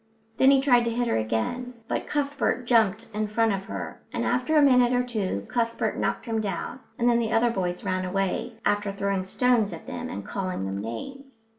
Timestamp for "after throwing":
8.65-9.23